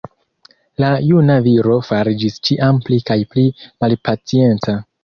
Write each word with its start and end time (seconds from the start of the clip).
La 0.83 0.89
juna 1.09 1.35
viro 1.49 1.77
fariĝis 1.91 2.41
ĉiam 2.51 2.83
pli 2.89 2.99
kaj 3.13 3.23
pli 3.37 3.49
malpacienca. 3.87 4.83